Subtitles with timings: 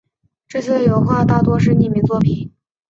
[0.47, 2.51] 这些油画大多是匿名作品。